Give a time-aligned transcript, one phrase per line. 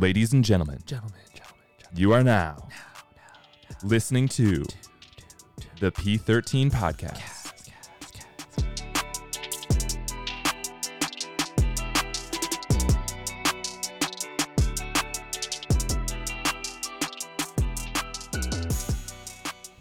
[0.00, 1.98] Ladies and gentlemen, Gentlemen, gentlemen, gentlemen.
[2.00, 2.66] you are now
[3.84, 4.64] listening to
[5.78, 7.20] the P13 podcast.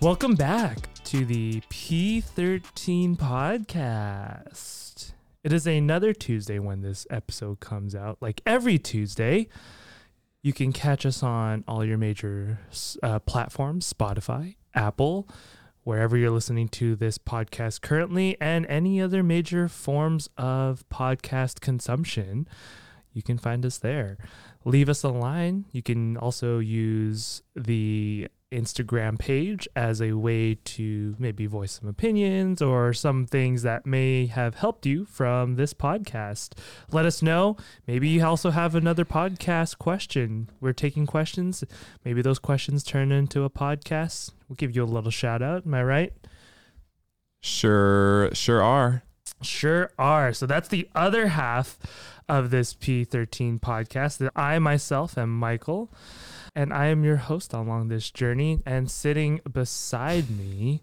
[0.01, 5.13] Welcome back to the P13 podcast.
[5.45, 8.17] It is another Tuesday when this episode comes out.
[8.19, 9.47] Like every Tuesday,
[10.41, 12.59] you can catch us on all your major
[13.03, 15.27] uh, platforms Spotify, Apple,
[15.83, 22.47] wherever you're listening to this podcast currently, and any other major forms of podcast consumption.
[23.11, 24.17] You can find us there.
[24.63, 25.65] Leave us a line.
[25.71, 32.61] You can also use the Instagram page as a way to maybe voice some opinions
[32.61, 36.53] or some things that may have helped you from this podcast.
[36.91, 37.57] Let us know.
[37.85, 40.49] Maybe you also have another podcast question.
[40.59, 41.63] We're taking questions.
[42.03, 44.31] Maybe those questions turn into a podcast.
[44.47, 45.65] We'll give you a little shout out.
[45.65, 46.13] Am I right?
[47.41, 49.03] Sure, sure are.
[49.41, 50.33] Sure are.
[50.33, 51.77] So that's the other half
[52.27, 54.17] of this P13 podcast.
[54.17, 55.91] That I myself am Michael,
[56.55, 58.61] and I am your host along this journey.
[58.65, 60.81] And sitting beside me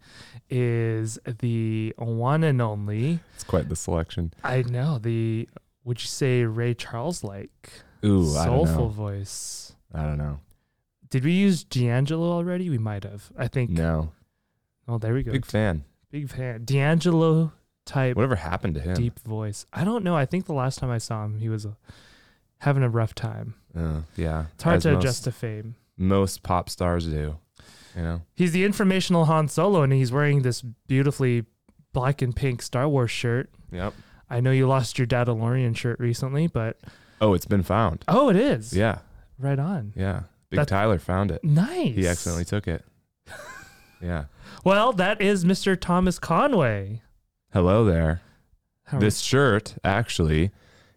[0.51, 3.21] is the one and only.
[3.35, 4.33] It's quite the selection.
[4.45, 5.49] I know the.
[5.85, 7.71] Would you say Ray Charles like
[8.05, 9.73] Ooh, I don't soulful voice?
[9.95, 10.41] I don't know.
[11.09, 12.69] Did we use D'Angelo already?
[12.69, 13.31] We might have.
[13.39, 13.71] I think.
[13.71, 14.13] No,
[14.89, 15.33] Oh, there we go.
[15.33, 15.85] big fan.
[16.11, 16.65] Big fan.
[16.65, 17.53] D'Angelo
[17.85, 18.95] type Whatever happened to him?
[18.95, 19.67] deep voice.
[19.73, 20.17] I don't know.
[20.17, 21.73] I think the last time I saw him, he was uh,
[22.59, 23.55] having a rough time.
[23.77, 25.75] Uh, yeah, It's hard to most, adjust to fame.
[25.99, 27.37] Most pop stars do.
[27.95, 28.23] You know.
[28.35, 31.45] He's the informational Han Solo, and he's wearing this beautifully
[31.93, 33.51] black and pink Star Wars shirt.
[33.73, 33.95] Yep.
[34.29, 36.79] I know you lost your Dadalorian shirt recently, but
[37.21, 38.05] Oh, it's been found.
[38.09, 38.73] oh, it is.
[38.75, 38.99] Yeah,
[39.39, 39.93] Right on.
[39.97, 40.23] yeah.
[40.51, 41.43] Big That- Tyler found it.
[41.45, 41.95] Nice.
[41.95, 42.85] He accidentally took it.
[44.03, 44.25] Yeah.
[44.63, 45.79] Well, that is Mr.
[45.81, 47.01] Thomas Conway.
[47.53, 48.21] Hello there.
[48.85, 50.51] How- This shirt actually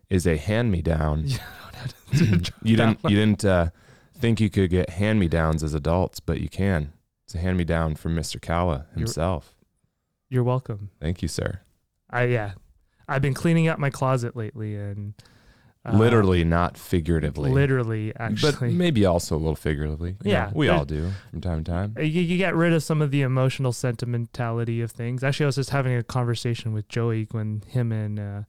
[0.10, 1.24] is a hand-me-down.
[1.28, 1.59] You don't
[2.12, 3.70] drop you didn't you didn't uh,
[4.18, 6.94] think you could get hand-me-downs as adults, but you can.
[7.26, 8.42] It's a hand-me-down from Mr.
[8.42, 9.54] Kawa himself.
[10.30, 10.92] You're welcome.
[11.00, 11.62] Thank you, sir.
[12.10, 12.54] I yeah.
[13.08, 15.16] I've been cleaning up my closet lately, and
[15.86, 17.52] uh, Literally, not figuratively.
[17.52, 20.18] literally, actually, but maybe also a little figuratively.
[20.22, 21.96] Yeah, know, we all do from time to time.
[21.98, 25.24] Uh, you, you get rid of some of the emotional sentimentality of things.
[25.24, 28.42] Actually, I was just having a conversation with Joey when him and uh,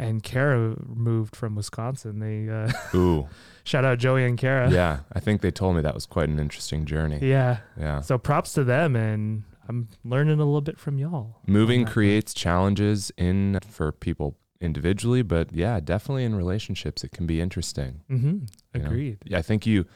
[0.00, 2.18] and Kara moved from Wisconsin.
[2.18, 3.28] They uh, Ooh,
[3.64, 4.70] shout out Joey and Kara.
[4.70, 5.00] yeah.
[5.12, 7.18] I think they told me that was quite an interesting journey.
[7.22, 7.58] Yeah.
[7.78, 8.00] Yeah.
[8.00, 11.36] So props to them, and I'm learning a little bit from y'all.
[11.46, 17.40] Moving creates challenges in for people individually, but yeah, definitely in relationships it can be
[17.40, 18.00] interesting.
[18.10, 18.38] Mm-hmm.
[18.74, 18.86] you know?
[18.86, 19.18] Agreed.
[19.24, 19.86] Yeah, I think you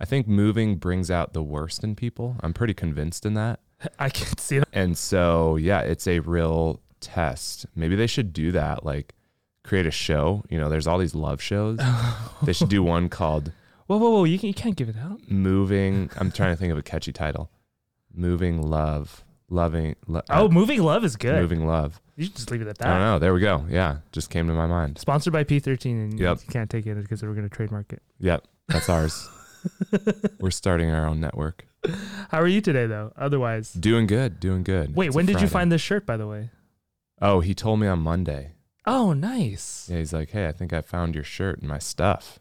[0.00, 2.36] I think moving brings out the worst in people.
[2.40, 3.60] I'm pretty convinced in that.
[4.00, 4.68] I can see that.
[4.72, 7.66] And so, yeah, it's a real test.
[7.76, 9.14] Maybe they should do that like
[9.64, 11.78] create a show, you know, there's all these love shows.
[12.42, 13.52] they should do one called
[13.86, 14.24] Whoa, whoa, whoa!
[14.24, 15.20] You, can, you can't give it out.
[15.30, 17.50] Moving I'm trying to think of a catchy title.
[18.14, 21.40] Moving love, loving lo- Oh, uh, moving love is good.
[21.40, 22.00] moving love.
[22.16, 22.88] You should just leave it at that.
[22.88, 23.18] I don't know.
[23.18, 23.64] There we go.
[23.68, 24.98] Yeah, just came to my mind.
[24.98, 26.38] Sponsored by P13, and Yep.
[26.46, 28.02] you can't take it because we're going to trademark it.
[28.18, 29.28] Yep, that's ours.
[30.40, 31.66] We're starting our own network.
[32.30, 33.12] How are you today, though?
[33.16, 34.94] Otherwise, Doing good, doing good.
[34.96, 35.06] wait.
[35.08, 36.50] It's when did you find this shirt, by the way?
[37.20, 38.52] Oh, he told me on Monday.
[38.86, 39.88] Oh, nice.
[39.90, 42.38] Yeah, he's like, "Hey, I think I found your shirt and my stuff."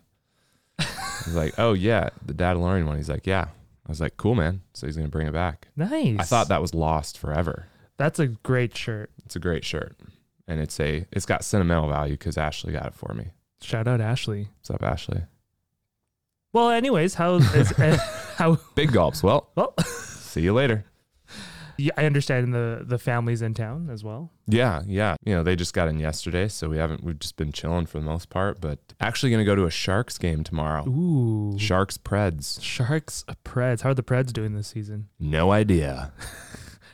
[0.79, 0.85] I
[1.25, 3.47] was like, "Oh yeah, the Dadalorian one." He's like, "Yeah."
[3.85, 5.67] I was like, "Cool, man." So he's gonna bring it back.
[5.75, 6.17] Nice.
[6.19, 7.67] I thought that was lost forever.
[7.97, 9.11] that's a great shirt.
[9.25, 9.95] It's a great shirt,
[10.47, 13.27] and it's a it's got sentimental value because Ashley got it for me.
[13.61, 14.49] Shout out Ashley.
[14.57, 15.21] What's up, Ashley?
[16.53, 17.97] Well, anyways, how is uh,
[18.37, 18.57] how?
[18.75, 19.21] Big gulps.
[19.21, 20.85] Well, Well, see you later.
[21.81, 24.31] Yeah, I understand the the families in town as well.
[24.47, 25.15] Yeah, yeah.
[25.25, 27.03] You know, they just got in yesterday, so we haven't.
[27.03, 28.61] We've just been chilling for the most part.
[28.61, 30.87] But actually, gonna go to a Sharks game tomorrow.
[30.87, 32.61] Ooh, Sharks Preds.
[32.61, 33.81] Sharks Preds.
[33.81, 35.09] How are the Preds doing this season?
[35.19, 36.11] No idea.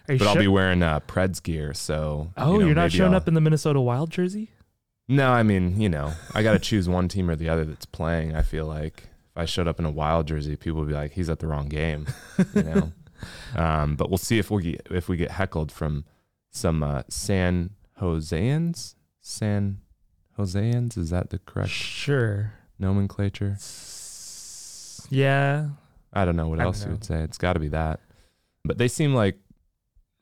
[0.09, 2.31] Are But I'll be wearing uh, Preds gear, so.
[2.37, 4.51] Oh, you know, you're not showing I'll- up in the Minnesota Wild jersey?
[5.09, 7.85] No, I mean, you know, I got to choose one team or the other that's
[7.85, 8.33] playing.
[8.35, 11.11] I feel like if I showed up in a Wild jersey, people would be like,
[11.11, 12.07] "He's at the wrong game,"
[12.55, 12.91] you know.
[13.55, 16.05] um, but we'll see if we get, if we get heckled from
[16.51, 17.71] some uh, San
[18.01, 18.95] Joseans.
[19.21, 19.79] San
[20.37, 22.53] Joseans is that the correct Sure.
[22.79, 23.57] nomenclature?
[25.09, 25.69] Yeah.
[26.13, 27.21] I don't know what I else you would say.
[27.21, 27.99] It's got to be that.
[28.63, 29.37] But they seem like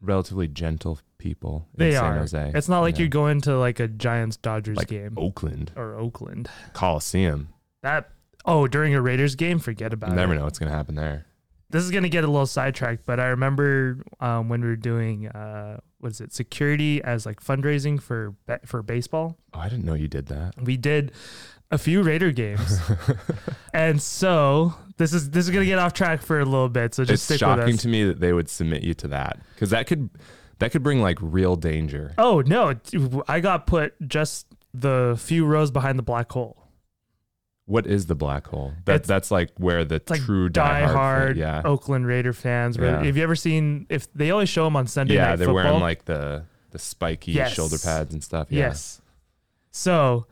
[0.02, 2.18] relatively gentle people in They San are.
[2.20, 2.52] Jose.
[2.54, 6.50] It's not like you're going to like a Giants Dodgers Like game Oakland or Oakland.
[6.74, 7.50] Coliseum.
[7.82, 8.10] That
[8.48, 10.18] Oh, during a Raiders game, forget about You it.
[10.18, 11.26] never know what's gonna happen there.
[11.76, 15.28] This is gonna get a little sidetracked, but I remember um, when we were doing
[15.28, 18.34] uh, what is it, security as like fundraising for
[18.64, 19.38] for baseball.
[19.54, 20.54] Oh, I didn't know you did that.
[20.64, 21.12] We did
[21.72, 22.80] a few Raider games,
[23.74, 26.94] and so this is this is gonna get off track for a little bit.
[26.94, 27.82] So just it's stick with shocking us.
[27.82, 30.10] to me that they would submit you to that because that could
[30.60, 32.14] that could bring like real danger.
[32.18, 32.74] Oh no,
[33.28, 36.65] I got put just the few rows behind the black hole.
[37.68, 38.74] What is the black hole?
[38.86, 42.32] That It's- that's like where the It's like true die diehard, hard yeah, Oakland Raider
[42.34, 42.78] fans.
[42.78, 43.04] Yeah.
[43.04, 45.30] Have you ever seen if they always show them on Sunday yeah.
[45.30, 45.64] night They're football?
[45.64, 47.54] wearing like the the spiky Yes.
[47.54, 48.48] shoulder pads and stuff.
[48.52, 48.68] Yeah.
[48.68, 49.02] Yes.
[49.72, 50.28] So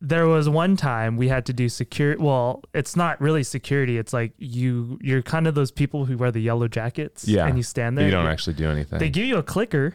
[0.00, 2.22] there was one time we had to do security.
[2.22, 3.98] Well, it's not really security.
[3.98, 7.26] It's like you you're kind of those people who wear the yellow jackets.
[7.28, 7.46] Yeah.
[7.46, 8.04] And you stand there.
[8.06, 9.94] you don't actually do anything They give you a clicker,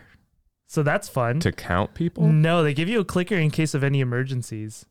[0.68, 1.40] so that's fun.
[1.40, 2.24] to count people.
[2.28, 4.86] no, they give you a clicker in case of any emergencies.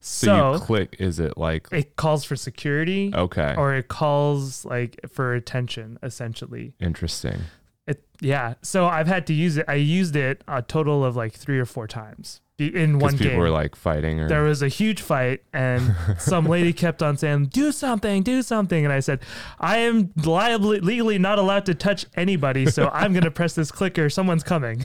[0.00, 0.96] So, So, you click.
[0.98, 3.54] Is it like it calls for security, okay?
[3.56, 6.74] or it calls like for attention, essentially.
[6.80, 7.42] Interesting.
[7.86, 8.54] It yeah.
[8.62, 9.66] So I've had to use it.
[9.68, 13.32] I used it a total of like three or four times be- in one people
[13.32, 13.38] game.
[13.38, 17.46] were like fighting or there was a huge fight and some lady kept on saying
[17.46, 19.18] do something do something and i said
[19.58, 23.72] i am liably, legally not allowed to touch anybody so i'm going to press this
[23.72, 24.84] clicker someone's coming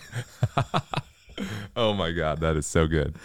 [1.76, 3.16] oh my god, that is so good.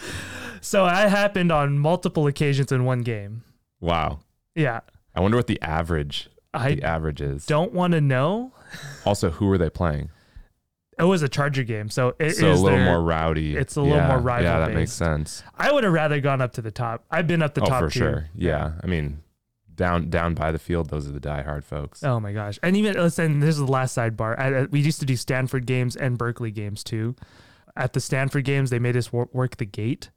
[0.61, 3.43] so I happened on multiple occasions in one game
[3.79, 4.19] Wow.
[4.55, 4.81] yeah
[5.15, 7.45] I wonder what the average i the average is.
[7.45, 8.53] don't want to know
[9.05, 10.09] Also, who are they playing?
[10.99, 13.55] it was a charger game so it is so a little their- more rowdy.
[13.55, 15.41] it's a little more more Yeah, that makes sense.
[15.57, 17.79] i would have rather gone up to the top i've been up the oh, top
[17.83, 18.01] for tier.
[18.11, 18.29] sure.
[18.35, 18.73] Yeah.
[18.83, 19.23] I mean,
[19.73, 22.03] down down by the field, those are the diehard folks.
[22.03, 22.59] Oh my gosh!
[22.61, 24.37] And even listen, this is the last sidebar.
[24.37, 27.15] I- we used to do Stanford games and Berkeley games too.
[27.75, 30.09] At the Stanford games, they made us wor- work the gate,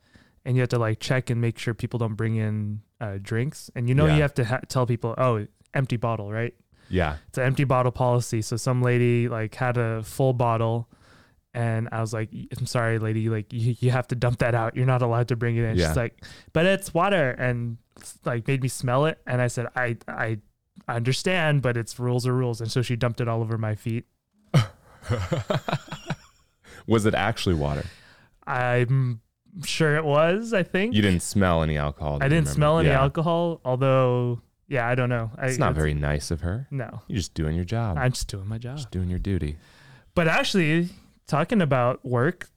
[0.44, 3.70] and you have to like check and make sure people don't bring in uh, drinks.
[3.74, 4.16] And you know Yeah.
[4.16, 6.54] you have to ha- tell people, oh, empty bottle, right?
[6.88, 7.16] Yeah.
[7.28, 8.42] It's an empty bottle policy.
[8.42, 10.88] So some lady like had a full bottle,
[11.54, 14.74] and I was like, I'm sorry, lady, like you, you have to dump that out.
[14.76, 15.76] You're not allowed to bring it in.
[15.76, 15.88] Yeah.
[15.88, 17.78] She's like, but it's water, and
[18.24, 19.18] like made me smell it.
[19.26, 20.38] And I said, I I
[20.88, 22.60] understand, but it's rules are rules.
[22.60, 24.04] And so she dumped it all over my feet.
[26.86, 27.84] Was it actually water?
[28.46, 29.20] I'm
[29.64, 30.52] sure it was.
[30.52, 32.18] I think You didn't smell any alcohol.
[32.18, 32.54] do I you didn't remember?
[32.54, 33.00] smell any Yeah.
[33.00, 35.30] alcohol, although yeah, I don't know.
[35.36, 36.66] I, It's not very nice of her.
[36.70, 37.98] No, You're just doing your job.
[37.98, 38.76] I'm just doing my job.
[38.78, 39.56] just doing your duty.
[40.14, 40.88] But actually,
[41.26, 42.48] talking about work,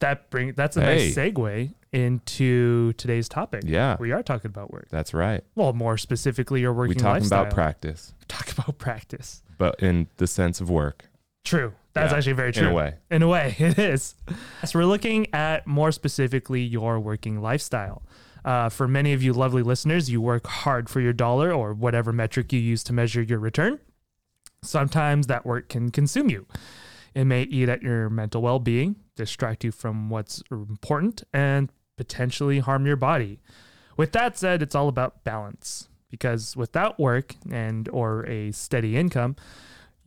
[0.00, 1.06] that bring that's a Hey.
[1.06, 3.62] nice segue into today's topic.
[3.66, 3.96] Yeah.
[3.98, 4.88] We are talking about work.
[4.90, 5.42] That's right.
[5.54, 7.42] Well, more specifically, your working We talking lifestyle.
[7.42, 9.42] about practice, Talk about practice.
[9.56, 11.06] but in the sense of work,
[11.48, 11.72] True.
[11.94, 12.66] That's Yeah, actually very true.
[12.66, 12.94] in a way.
[13.10, 14.14] In a way, it is.
[14.66, 18.02] So we're looking at more specifically your working lifestyle.
[18.44, 22.12] Uh, for many of you lovely listeners, you work hard for your dollar or whatever
[22.12, 23.78] metric you use to measure your return.
[24.62, 26.46] Sometimes that work can consume you.
[27.14, 32.58] It may eat at your mental well being, distract you from what's important, and potentially
[32.60, 33.40] harm your body.
[33.96, 39.36] With that said, it's all about balance because without work and or a steady income,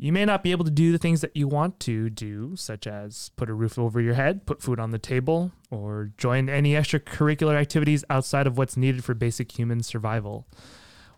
[0.01, 2.87] you may not be able to do the things that you want to do, such
[2.87, 6.73] as put a roof over your head, put food on the table, or join any
[6.73, 10.47] extracurricular activities outside of what's needed for basic human survival.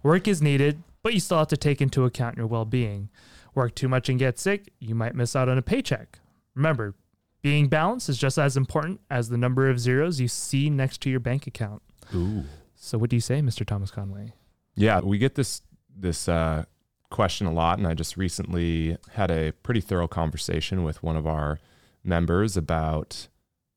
[0.03, 3.09] Work is needed, but you still have to take into account your well being.
[3.56, 6.19] Work too much and get sick, you might miss out on a paycheck.
[6.54, 6.94] Remember,
[7.42, 11.09] being balanced is just as important as the number of zeros you see next to
[11.09, 11.81] your bank account.
[12.13, 12.44] Ooh.
[12.75, 13.66] So, what do you say, Mr.
[13.66, 14.33] Thomas Conway?
[14.75, 15.61] Yeah, we get this
[15.95, 16.66] this uh,
[17.13, 21.25] question a lot, and I just recently had a pretty thorough conversation with one of
[21.25, 21.59] our
[22.03, 23.29] members about.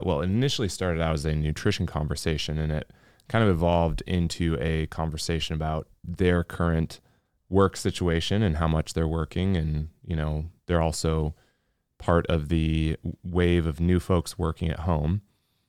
[0.02, 2.90] Well, it initially started out as a nutrition conversation, and it
[3.28, 7.00] kind of evolved into a conversation about their current
[7.48, 11.34] work situation and how much they're working, and you know they're also
[11.98, 15.22] part of the wave of new folks working at home.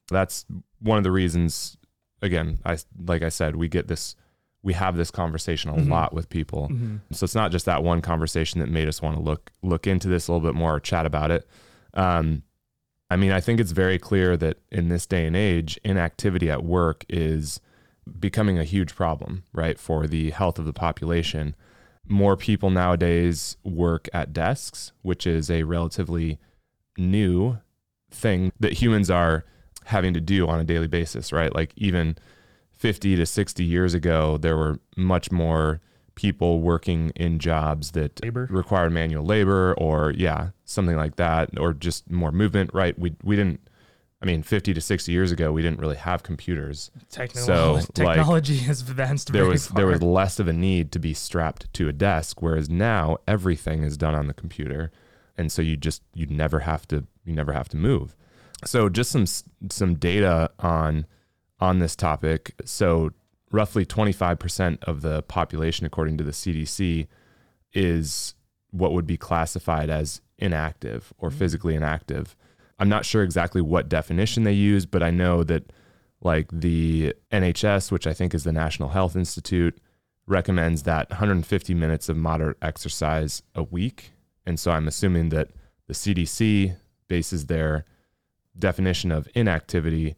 [0.10, 0.46] That's
[0.80, 1.78] one of the reasons.
[2.22, 4.16] Again, I like I said, we get this
[4.68, 5.88] we have this conversation a Mhm.
[5.90, 6.68] lot with people.
[6.70, 6.98] Mm-hmm.
[7.14, 10.10] So it's not just that one conversation that made us want to look look into
[10.10, 11.48] this a little bit more, or chat about it.
[11.94, 12.44] Um,
[13.10, 16.66] I mean, I think it's very clear that in this day and age, inactivity at
[16.66, 17.62] work is
[18.20, 21.56] becoming a huge problem, right, for the health of the population.
[22.10, 26.40] More people nowadays work at desks, which is a relatively
[26.98, 27.58] new
[28.12, 29.46] thing that humans are
[29.86, 31.56] having to do on a daily basis, right?
[31.56, 32.18] Like even
[32.78, 35.82] 50 to 60 years ago, there were much more
[36.16, 38.48] people working in jobs that Labor.
[38.50, 42.98] required manual labor or yeah, something like that or just more movement, right?
[42.98, 43.62] We we didn't
[44.20, 46.90] I mean, 50 to 60 years ago, we didn't really have computers.
[47.12, 49.76] Techno- So, like, technology has advanced There very was far.
[49.78, 53.84] there was less of a need to be strapped to a desk, whereas now everything
[53.84, 54.92] is done on the computer,
[55.38, 58.16] and so you just you never have to you never have to move.
[58.66, 59.28] So just some
[59.70, 61.06] some data on
[61.60, 62.54] on this topic.
[62.66, 63.12] So
[63.52, 67.08] roughly 25% of the population, according to the CDC,
[67.74, 68.36] is
[68.72, 71.34] what would be classified as inactive or Mm.
[71.34, 72.36] physically inactive.
[72.80, 75.72] I'm not sure exactly what definition they use, but I know that
[76.22, 79.80] like the NHS, which I think is the National Health Institute,
[80.26, 84.12] recommends that 150 minutes of moderate exercise a week.
[84.46, 85.50] And so I'm assuming that
[85.88, 86.76] the CDC
[87.08, 87.86] bases their
[88.58, 90.16] definition of inactivity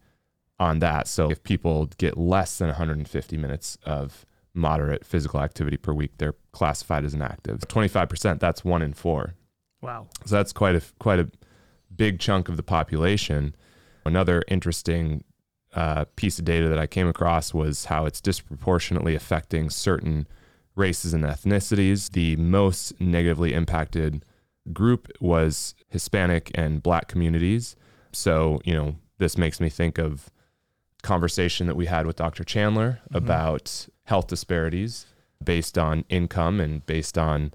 [0.60, 1.08] on that.
[1.08, 6.34] So if people get less than 150 minutes of moderate physical activity per week, they're
[6.52, 7.60] classified as inactive.
[7.60, 9.34] 25%, that's one in four.
[9.80, 10.06] wow.
[10.26, 11.28] So that's quite a quite a
[11.96, 13.56] big chunk of the population.
[14.04, 15.24] Another interesting
[15.74, 20.26] uh, piece of data that I came across was how it's disproportionately affecting certain
[20.76, 22.10] races and ethnicities.
[22.12, 24.24] The most negatively impacted
[24.72, 27.76] group was Hispanic and Black communities.
[28.12, 30.30] So you know this makes me think of
[31.02, 32.44] conversation that we had with Dr.
[32.44, 33.16] Chandler Mhm.
[33.16, 35.06] about health disparities
[35.42, 37.52] based on income and based on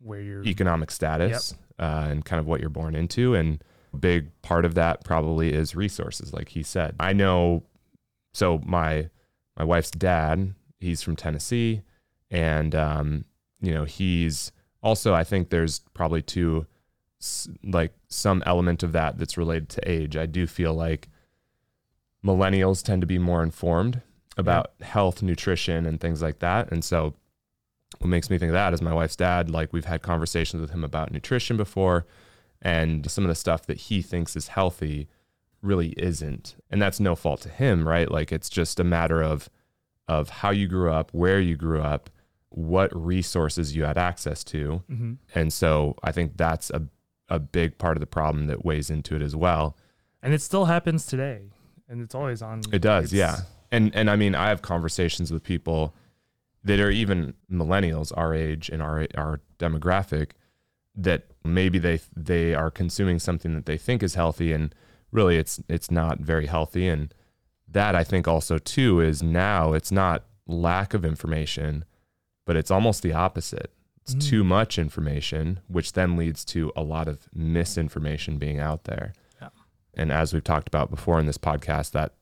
[0.00, 3.34] Where you're economic status uh, and kind of what you're born into.
[3.34, 3.62] And
[3.92, 6.94] a big part of that probably is resources, like he said.
[7.00, 7.62] I know.
[8.34, 9.10] So my
[9.56, 11.82] my wife's dad, he's from Tennessee,
[12.30, 13.24] and um,
[13.60, 15.14] you know he's also.
[15.14, 16.66] I think there's probably two,
[17.64, 20.16] like some element of that that's related to age.
[20.16, 21.08] I do feel like
[22.26, 24.02] millennials tend to be more informed
[24.36, 27.14] about health, nutrition, and things like that, and so
[27.98, 29.48] what makes me think of that is my wife's dad.
[29.48, 32.04] Like we've had conversations with him about nutrition before,
[32.60, 35.08] and some of the stuff that he thinks is healthy
[35.62, 38.10] really isn't, and that's no fault to him, right?
[38.10, 39.48] Like it's just a matter of
[40.08, 42.10] of how you grew up, where you grew up,
[42.50, 46.82] what resources you had access to, hmm and so I think that's a
[47.28, 49.76] a big part of the problem that weighs into it as well.
[50.22, 51.50] and it still happens today,
[51.88, 52.62] and it's always on.
[52.72, 53.40] It does, yeah.
[53.70, 55.94] And and I mean, I have conversations with people
[56.64, 60.30] that are even millennials, our age and our our demographic,
[60.96, 64.74] that maybe they they are consuming something that they think is healthy, and
[65.12, 66.88] really it's it's not very healthy.
[66.88, 67.12] And
[67.68, 71.84] that I think also too is now it's not lack of information,
[72.44, 73.72] but it's almost the opposite.
[74.02, 74.28] It's Mm.
[74.30, 79.12] too much information, which then leads to a lot of misinformation being out there.
[79.96, 82.12] And as we've talked about before in this podcast, that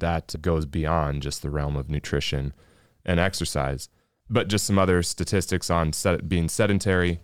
[0.00, 2.52] that goes beyond just the realm of nutrition
[3.04, 3.88] and exercise.
[4.30, 7.20] But just some other statistics on set, being sedentary.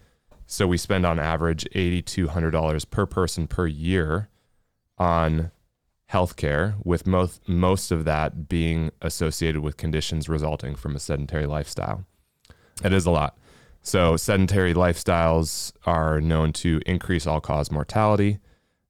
[0.47, 4.29] So we spend on average $8,200 per person per year
[4.99, 5.51] on
[6.11, 12.05] healthcare, with most most of that being associated with conditions resulting from a sedentary lifestyle.
[12.85, 13.37] It is a lot.
[13.83, 18.39] So sedentary lifestyles are known to increase all-cause mortality,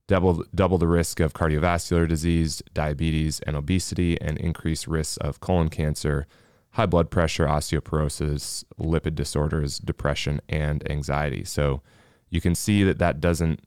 [0.06, 5.68] double double the risk of cardiovascular disease, diabetes, and obesity, and increased risks of colon
[5.68, 6.26] cancer,
[6.70, 11.44] high blood pressure, osteoporosis, lipid disorders, depression, and anxiety.
[11.44, 11.82] So
[12.30, 13.60] you can see that that doesn't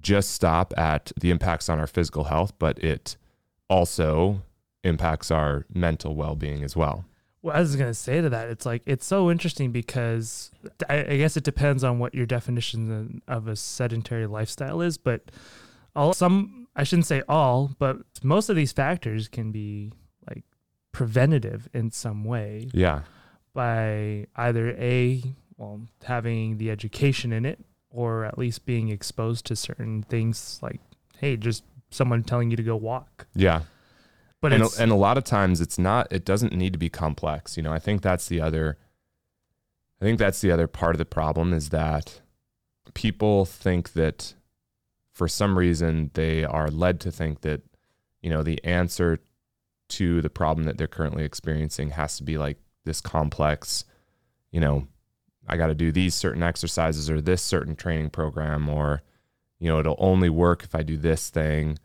[0.00, 3.16] just stop at the impacts on our physical health, but it
[3.68, 4.42] also
[4.82, 7.04] impacts our mental well-being as well.
[7.42, 10.50] Well, I was gonna say to that, it's like it's so interesting because
[10.88, 15.30] I, I guess it depends on what your definition of a sedentary lifestyle is, but
[15.96, 19.92] all some I shouldn't say all, but most of these factors can be
[20.28, 20.44] like
[20.92, 23.02] preventative in some way Yeah.
[23.54, 25.22] by either a
[25.56, 27.58] well having the education in it
[27.90, 30.80] or at least being exposed to certain things like
[31.18, 33.62] hey just someone telling you to go walk Yeah.
[34.40, 36.88] But and, a, and a lot of times it's not it doesn't need to be
[36.88, 38.78] complex you know i think that's the other
[40.00, 42.20] i think that's the other part of the problem is that
[42.94, 44.34] people think that
[45.12, 47.62] for some reason they are led to think that
[48.22, 49.18] you know the answer
[49.88, 53.84] to the problem that they're currently experiencing has to be like this complex
[54.50, 54.86] you know
[55.48, 59.02] i got to do these certain exercises or this certain training program or
[59.58, 61.78] you know it'll only work if i do this thing.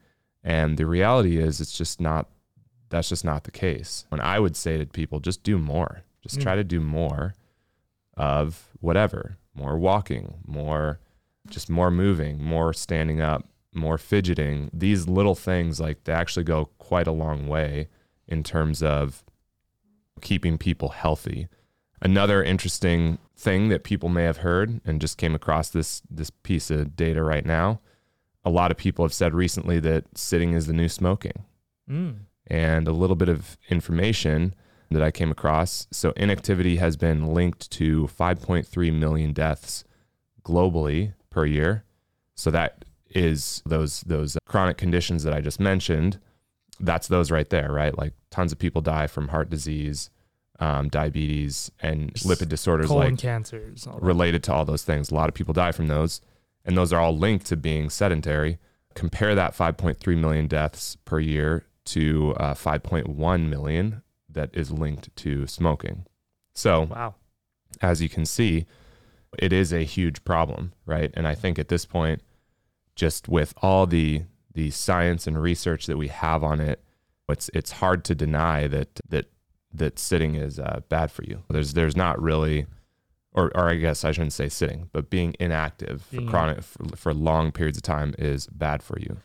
[0.46, 2.30] And the reality is it's just not
[2.90, 4.06] that's just not the case.
[4.10, 6.04] When I would say to people, just do more.
[6.22, 6.44] Just Mm.
[6.44, 7.34] try to do more
[8.18, 9.38] of whatever.
[9.54, 11.00] More walking, more
[11.48, 14.70] just more moving, more standing up, more fidgeting.
[14.74, 17.88] These little things like they actually go quite a long way
[18.28, 19.24] in terms of
[20.22, 21.48] keeping people healthy.
[22.02, 26.72] Another interesting thing that people may have heard and just came across this this piece
[26.72, 27.80] of data right now
[28.48, 31.46] a lot of people have said recently that sitting is the new smoking.
[31.90, 32.18] Mm.
[32.48, 34.54] And a little bit of information
[34.92, 35.88] that I came across.
[35.92, 39.84] So, inactivity has been linked to 5.3 million deaths
[40.44, 41.84] globally per year.
[42.36, 46.20] So, that is those those chronic conditions that I just mentioned.
[46.80, 47.98] That's those right there, right?
[47.98, 50.10] Like tons of people die from heart disease,
[50.60, 53.88] um, diabetes, and lipid disorders Colon like cancers.
[54.00, 55.10] related to all those things.
[55.10, 56.22] A lot of people die from those,
[56.66, 58.60] and those are all linked to being sedentary.
[58.94, 65.48] Compare that 5.3 million deaths per year to uh, 5.1 million that is linked to
[65.48, 66.06] smoking.
[66.54, 67.16] So, Wow.
[67.82, 68.66] as you can see,
[69.38, 71.12] it is a huge problem, right?
[71.14, 72.22] And I think at this point,
[72.96, 74.24] just with all the
[74.54, 76.82] the science and research that we have on it,
[77.28, 79.26] it's it's hard to deny that that
[79.74, 81.44] that sitting is uh, bad for you.
[81.50, 82.66] There's there's not really,
[83.34, 86.96] or or I guess I shouldn't say sitting, but being inactive Being- for chronic for,
[86.96, 89.18] for long periods of time is bad for you.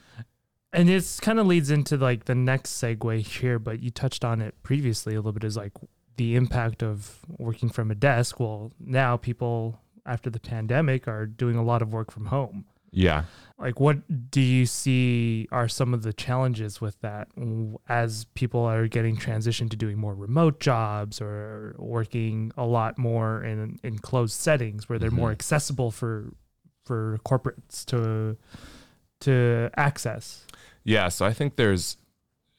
[0.72, 4.40] And this kind of leads into like the next segue here, but you touched on
[4.40, 5.72] it previously a little bit is like
[6.16, 8.38] the impact of working from a desk.
[8.38, 12.66] Well, now people after the pandemic are doing a lot of work from home.
[12.92, 13.24] Yeah.
[13.58, 17.28] Like, what do you see are some of the challenges with that
[17.88, 23.44] as people are getting transitioned to doing more remote jobs or working a lot more
[23.44, 25.32] in in closed settings where they're more Mhm.
[25.34, 26.32] accessible for
[26.84, 28.36] for corporates to
[29.20, 30.46] to access?
[30.84, 31.96] Yeah, so I think there's,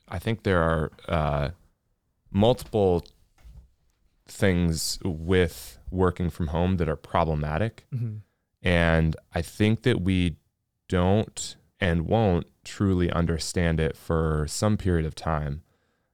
[0.08, 1.50] I think there are uh,
[2.32, 3.04] multiple
[4.28, 8.18] things with working from home that are problematic, Mm-hmm.
[8.64, 10.38] and I think that we
[10.88, 15.64] don't and won't truly understand it for some period of time.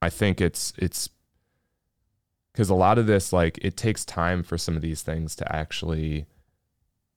[0.01, 1.09] I think it's it's
[2.53, 5.55] because a lot of this like it takes time for some of these things to
[5.55, 6.25] actually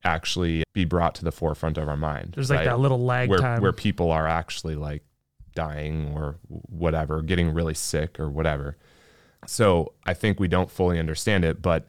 [0.03, 2.33] actually be brought to the forefront of our mind.
[2.35, 2.65] There's like right?
[2.65, 3.61] that little lag where time.
[3.61, 5.03] where people are actually like
[5.53, 8.77] dying or whatever, getting really sick or whatever.
[9.47, 11.87] So I think we don't fully understand it, but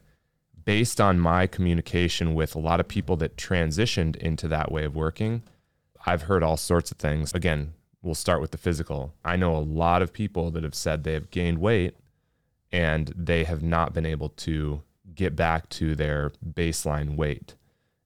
[0.65, 4.95] based on my communication with a lot of people that transitioned into that way of
[4.95, 5.43] working,
[6.05, 7.33] I've heard all sorts of things.
[7.33, 9.13] Again, we'll start with the physical.
[9.23, 11.95] I know a lot of people that have said they have gained weight
[12.71, 14.81] and they have not been able to
[15.13, 17.55] get back to their baseline weight.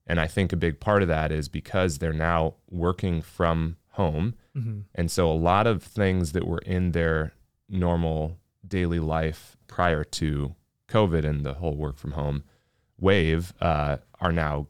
[0.08, 4.34] And I think a big part of that is because they're now working from home.
[4.56, 4.84] Mhm.
[4.94, 7.32] And so a lot of things that were in their
[7.68, 10.54] normal daily life prior to
[10.88, 12.44] COVID and the whole work from home
[12.98, 14.66] wave uh, are now,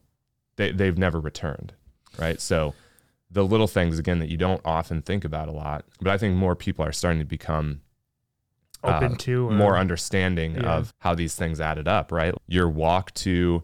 [0.57, 1.73] they, they've never returned.
[2.19, 2.41] Right.
[2.41, 2.73] So
[3.31, 6.35] the little things, again, that you don't often think about a lot, but I think
[6.35, 7.81] more people are starting to become
[8.83, 10.75] open uh, to or, more understanding Yeah.
[10.77, 12.33] of how these things added up, right?
[12.47, 13.63] Your walk to,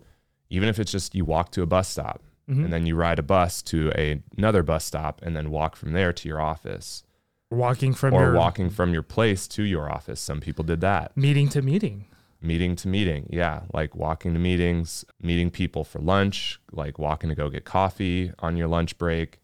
[0.49, 2.65] even if it's just you walk to a bus stop Mhm.
[2.65, 5.93] and then you ride a bus to a, another bus stop and then walk from
[5.93, 7.03] there to your office
[7.51, 10.19] walking from or your walking from your place to your office.
[10.19, 11.15] Some people did that.
[11.15, 12.05] meeting to meeting.
[12.41, 13.27] Meeting to meeting.
[13.31, 13.61] Yeah.
[13.73, 18.57] Like walking to meetings, meeting people for lunch, like walking to go get coffee on
[18.57, 19.39] your lunch break,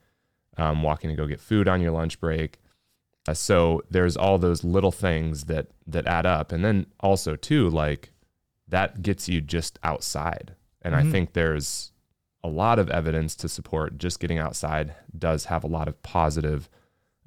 [0.57, 2.59] um, walking to go get food on your lunch break.
[3.27, 7.69] Uh, so there's all those little things that that add up, and then also too
[7.69, 8.11] like
[8.67, 10.55] that gets you just outside.
[10.81, 11.11] And I Mhm.
[11.11, 11.91] think there's
[12.43, 16.67] a lot of evidence to support just getting outside does have a lot of positive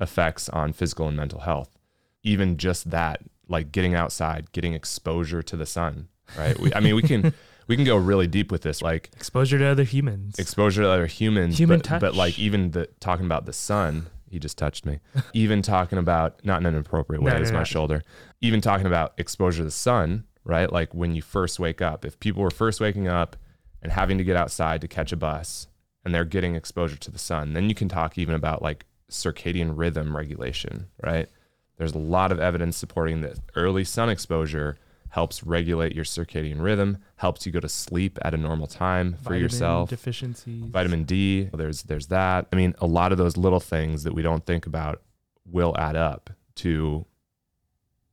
[0.00, 1.76] effects on physical and mental health.
[2.22, 6.58] Even just that, like getting outside, getting exposure to the sun, right?
[6.58, 7.32] We, I mean, we can
[7.68, 10.38] we can go really deep with this, like Exposure to other humans.
[10.38, 14.38] exposure to other humans, Human but, but like even the talking about the sun, he
[14.38, 14.98] just touched me.
[15.34, 17.64] even talking about not in an appropriate way, No, was no, my no.
[17.64, 18.02] shoulder.
[18.40, 20.72] Even talking about exposure to the sun, right?
[20.72, 22.04] Like when you first wake up.
[22.04, 23.36] If people were first waking up
[23.84, 25.68] and having to get outside to catch a bus
[26.04, 29.72] and they're getting exposure to the sun, then you can talk even about like circadian
[29.76, 31.28] rhythm regulation, right?
[31.76, 34.78] There's a lot of evidence supporting that early sun exposure
[35.10, 39.30] helps regulate your circadian rhythm, helps you go to sleep at a normal time for
[39.30, 40.64] Vitamin yourself deficiencies.
[40.64, 41.50] vitamin D.
[41.52, 42.46] There's there's that.
[42.52, 45.02] I mean, a lot of those little things that we don't think about
[45.48, 47.06] will add up to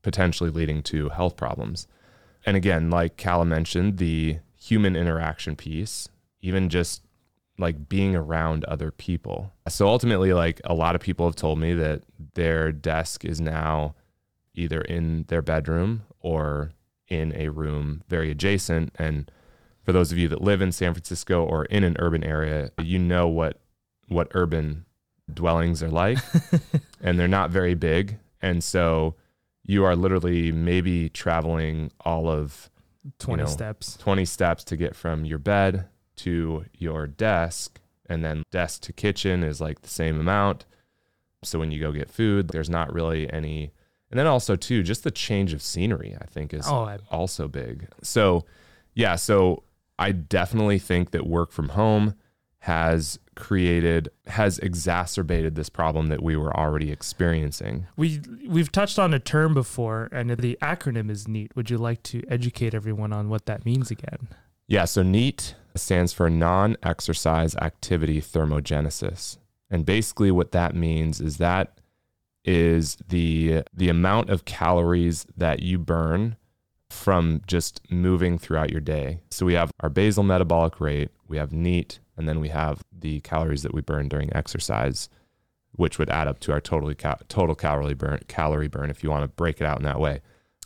[0.04, 1.88] potentially leading to health problems.
[2.46, 6.08] And again, like Callum mentioned, the human interaction piece,
[6.42, 7.02] even just
[7.58, 9.54] like being around other people.
[9.68, 12.04] So ultimately, like a lot of people have told me that
[12.36, 13.96] their desk is now
[14.54, 16.72] either in their bedroom or
[17.08, 18.94] in a room very adjacent.
[18.98, 19.32] And
[19.84, 23.00] for those of you that live in San Francisco or in an urban area, you
[23.00, 23.60] know what
[24.08, 24.86] what urban
[25.34, 26.18] dwellings are like,
[27.02, 28.18] and they're not very big.
[28.42, 29.16] And so
[29.64, 32.70] you are literally maybe traveling all of
[33.20, 33.98] 20 know, steps.
[33.98, 35.88] 20 steps to get from your bed
[36.18, 40.66] to your desk And then desk to kitchen is like the same amount.
[41.44, 43.72] So when you go get food, there's not really any.
[44.10, 47.48] And then also, too, just the change of scenery, I think, is Oh, I, also
[47.48, 47.88] big.
[48.04, 48.46] So,
[48.94, 49.64] yeah, so
[49.98, 52.16] I definitely think that work from home
[52.62, 57.88] has created has exacerbated this problem that we were already experiencing.
[57.98, 61.56] we we've touched on a term before, and the acronym is NEAT.
[61.56, 64.28] Would you like to educate everyone on what that means again?
[64.68, 69.38] Yeah, so NEAT stands for non-exercise activity thermogenesis.
[69.72, 71.80] And basically what that means is that
[72.46, 76.36] is the the amount of calories that you burn
[76.92, 79.22] from just moving throughout your day.
[79.30, 83.22] So we have our basal metabolic rate, we have NEAT, and then we have the
[83.22, 85.10] calories that we burn during exercise,
[85.72, 89.10] which would add up to our totally ca- total calorie burn calorie burn if you
[89.10, 90.22] want to break it out in that way.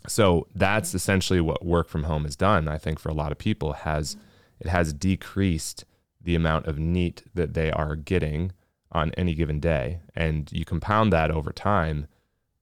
[0.08, 2.68] So that's essentially what work from home has done.
[2.68, 4.16] I think for a lot of people has
[4.60, 5.84] it has decreased
[6.20, 8.52] the amount of NEAT that they are getting
[8.92, 12.06] on any given day, and you compound that over time,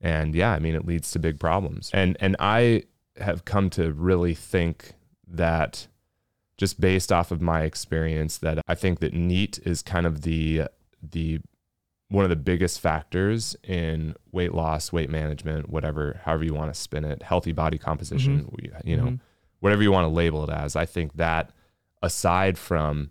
[0.01, 1.91] and yeah, I mean it leads to big problems.
[1.93, 2.85] And and I
[3.19, 4.93] have come to really think
[5.27, 5.87] that
[6.57, 10.65] just based off of my experience that I think that NEAT is kind of the
[11.03, 11.41] the
[12.09, 16.79] one of the biggest factors in weight loss, weight management, whatever, however you want to
[16.79, 19.21] spin it, healthy body composition, we- you know, Mhm.
[19.61, 20.77] whatever you want to label it as.
[20.77, 21.51] I think that
[22.03, 23.11] aside from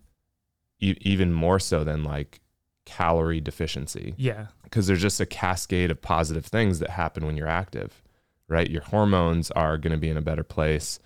[0.80, 2.40] e- even more so than like
[2.86, 4.48] calorie deficiency, Yeah.
[4.64, 8.02] because there's just a cascade of positive things that happen when you're active,
[8.48, 8.70] right?
[8.70, 11.00] Your hormones are going to be in a better place.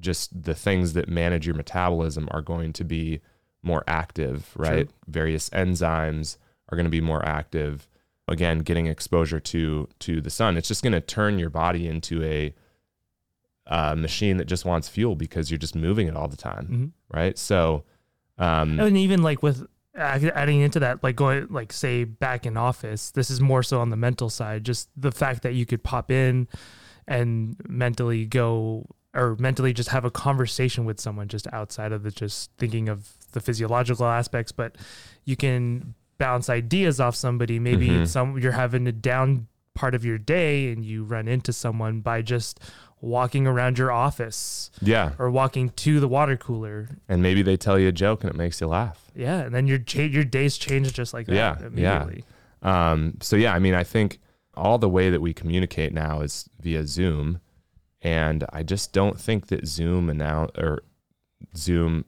[0.00, 3.20] Just the things that manage your metabolism are going to be
[3.62, 4.88] more active, right?
[5.06, 6.36] Various enzymes
[6.68, 7.88] are going to be more active.
[8.28, 12.22] Again, getting exposure to to the sun, it's just going to turn your body into
[12.22, 12.54] a
[13.66, 16.86] uh, machine that just wants fuel because you're just moving it all the time, hmm
[17.10, 17.38] right?
[17.38, 17.84] So,
[18.36, 19.66] um, And even like with
[19.98, 23.90] adding into that, like going, like say back in office, this is more so on
[23.90, 24.64] the mental side.
[24.64, 26.48] Just the fact that you could pop in
[27.06, 32.10] and mentally go or mentally just have a conversation with someone just outside of the
[32.10, 34.76] just thinking of the physiological aspects, but
[35.24, 37.58] you can bounce ideas off somebody.
[37.58, 38.06] Maybe Mhm.
[38.06, 42.20] some you're having a down part of your day and you run into someone by
[42.20, 42.60] just
[43.00, 46.88] walking around your office yeah, or walking to the water cooler.
[47.08, 49.10] And maybe they tell you a joke and it makes you laugh.
[49.14, 52.10] yeah, and then your your days change just like that Yeah, yeah.
[52.62, 54.18] Um, so yeah, I mean, I think
[54.54, 57.40] all the way that we communicate now is via Zoom,
[58.02, 60.82] and I just don't think that Zoom and now or
[61.56, 62.04] Zoom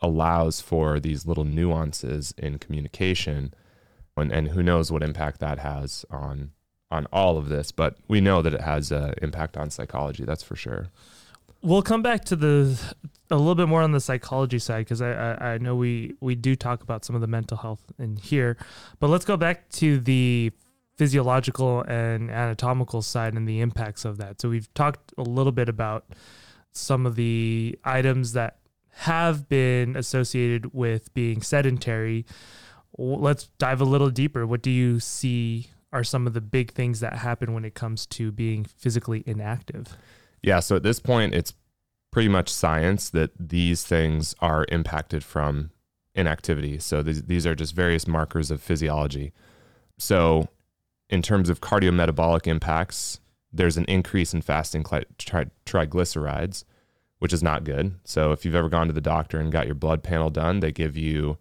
[0.00, 3.54] allows for these little nuances in communication,
[4.16, 6.50] and, and who knows what impact that has on
[6.90, 7.72] on all of this.
[7.72, 10.24] But we know that it has an impact on psychology.
[10.24, 10.88] That's for sure.
[11.60, 12.78] We'll come back to the
[13.30, 16.34] a little bit more on the psychology side because I, I I know we we
[16.34, 18.56] do talk about some of the mental health in here,
[19.00, 20.52] but let's go back to the
[20.96, 24.40] physiological and anatomical side and the impacts of that.
[24.40, 26.04] So we've talked a little bit about
[26.72, 28.58] some of the items that
[28.90, 32.26] have been associated with being sedentary.
[32.96, 34.44] Let's dive a little deeper.
[34.44, 38.06] What do you see are some of the big things that happen when it comes
[38.06, 39.96] to being physically inactive?
[40.42, 40.60] Yeah.
[40.60, 41.54] So at this point, it's
[42.10, 45.70] pretty much science that these things are impacted from
[46.14, 46.78] inactivity.
[46.78, 49.32] So these, these are just various markers of physiology.
[49.98, 50.48] So,
[51.10, 53.20] in terms of cardiometabolic impacts,
[53.52, 56.64] there's an increase in fasting cli- tri- triglycerides,
[57.18, 57.94] which is not good.
[58.04, 60.70] So, if you've ever gone to the doctor and got your blood panel done, they
[60.70, 61.38] give you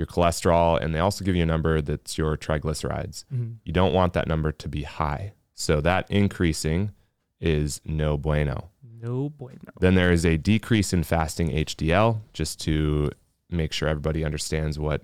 [0.00, 3.24] your cholesterol and they also give you a number that's your triglycerides.
[3.32, 3.52] Mm-hmm.
[3.64, 5.34] You don't want that number to be high.
[5.54, 6.92] So, that increasing
[7.40, 8.70] is no bueno.
[8.82, 9.72] No bueno.
[9.78, 13.10] Then there is a decrease in fasting HDL, just to
[13.50, 15.02] make sure everybody understands what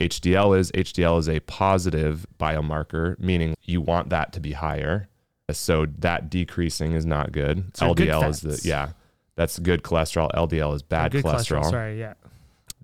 [0.00, 0.70] HDL is.
[0.72, 5.08] HDL is a positive biomarker, meaning you want that to be higher.
[5.50, 7.76] So that decreasing is not good.
[7.76, 8.92] So good LDL is the yeah,
[9.34, 10.30] that's good cholesterol.
[10.32, 11.68] LDL is bad Good cholesterol.
[11.68, 12.14] Sorry, yeah.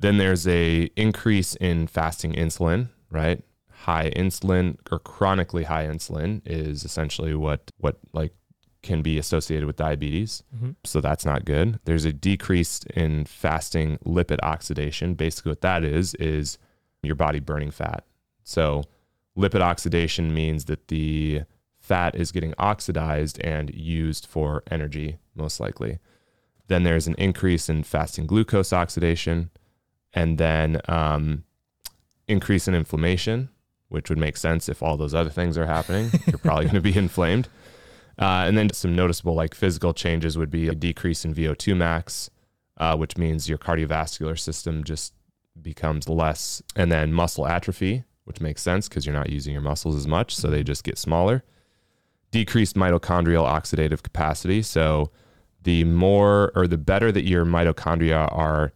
[0.01, 3.43] Then there's a increase in fasting insulin, right?
[3.71, 8.33] High insulin or chronically high insulin is essentially what what like
[8.83, 10.43] can be associated with diabetes.
[10.57, 11.81] hmm So that's not good.
[11.85, 15.15] There's a decrease in fasting lipid oxidation.
[15.15, 16.59] Basically what that is is
[17.03, 18.05] your body burning fat.
[18.45, 18.85] So
[19.37, 21.43] lipid oxidation means that the
[21.81, 25.99] fat is getting oxidized and used for energy most likely.
[26.69, 29.51] Then there's an increase in fasting glucose oxidation
[30.15, 31.45] and then um,
[32.27, 33.49] increase in inflammation,
[33.89, 36.11] which would make sense if all those other things are happening.
[36.27, 37.49] You're probably going to be inflamed.
[38.19, 42.31] Uh, and then some noticeable like physical changes would be a decrease in VO2 max,
[42.77, 45.15] uh, which means your cardiovascular system just
[45.61, 46.63] becomes less.
[46.75, 50.35] And then muscle atrophy, which makes sense because you're not using your muscles as much.
[50.35, 51.45] So they just get smaller.
[52.31, 54.63] Decreased mitochondrial oxidative capacity.
[54.63, 55.11] So
[55.63, 58.73] the more or the better that your mitochondria are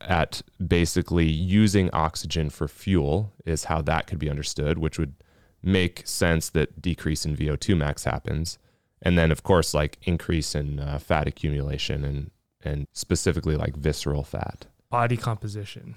[0.00, 5.14] at basically using oxygen for fuel is how that could be understood, which would
[5.62, 8.58] make sense that decrease in VO2 max happens.
[9.02, 12.30] And then, of course, like increase in uh, fat accumulation and,
[12.62, 14.66] and specifically like visceral fat.
[14.90, 15.96] Body composition.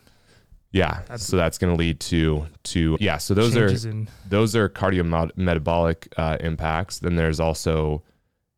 [0.71, 1.01] Yeah.
[1.01, 3.17] That's- so that's going to lead to, to, yeah.
[3.17, 6.99] So those are, in those are cardiometabolic uh, impacts.
[6.99, 8.03] Then there's also,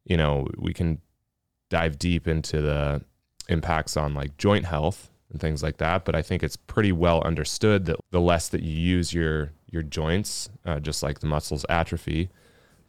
[0.06, 1.02] you know, we can
[1.70, 3.02] dive deep into the
[3.50, 6.06] impacts on like joint health and things like that.
[6.06, 9.84] But I think it's pretty well understood that the less that you use your your
[9.84, 12.30] joints, uh, just like the muscles atrophy,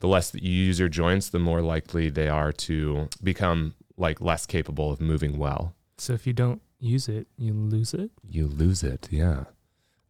[0.00, 4.20] the less that you use your joints, the more likely they are to become like
[4.20, 5.74] less capable of moving well.
[5.96, 8.10] So if you don't use it, you lose it.
[8.28, 9.08] You lose it.
[9.10, 9.44] Yeah.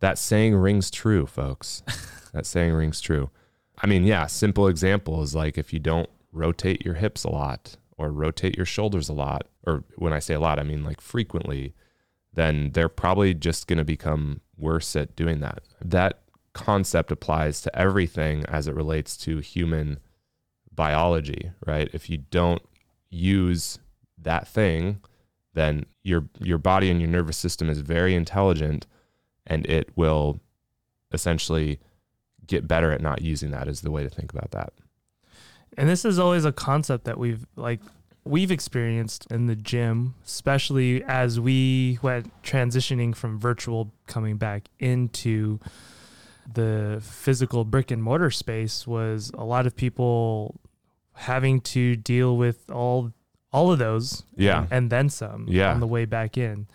[0.00, 1.82] That saying rings true, folks.
[2.32, 3.30] that saying rings true.
[3.78, 7.76] I mean, yeah, simple example is like if you don't rotate your hips a lot
[7.96, 11.00] or rotate your shoulders a lot, or when I say a lot, I mean like
[11.00, 11.74] frequently,
[12.34, 15.62] then they're probably just going to become worse at doing that.
[15.84, 16.20] That
[16.52, 19.98] concept applies to everything as it relates to human
[20.72, 21.88] biology, right?
[21.92, 22.62] If you don't
[23.10, 23.78] use
[24.18, 25.00] that thing,
[25.54, 28.86] then your your body and your nervous system is very intelligent
[29.46, 30.40] and it will
[31.12, 31.78] essentially
[32.46, 34.72] get better at not using that is the way to think about that.
[35.76, 37.80] And this is always a concept that we've like
[38.24, 45.60] we've experienced in the gym, especially as we went transitioning from virtual coming back into
[46.52, 50.60] the physical brick and mortar space was a lot of people
[51.14, 53.12] having to deal with all
[53.52, 54.62] all of those Yeah.
[54.64, 55.72] and, and then some Yeah.
[55.72, 56.66] on the way back in.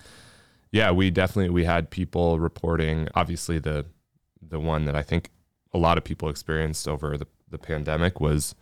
[0.72, 3.86] Yeah, we definitely we had people reporting obviously the
[4.42, 5.30] the one that I think
[5.74, 8.56] a lot of people experienced over the, the pandemic was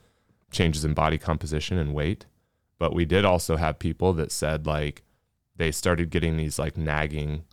[0.52, 2.26] changes in body composition and weight.
[2.80, 5.04] But we did also have people that said like
[5.56, 7.44] they started getting these like nagging